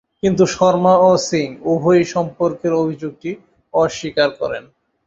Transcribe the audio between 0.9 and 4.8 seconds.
ও সিং উভয়ই সম্পর্কের অভিযোগটি অস্বীকার করেন।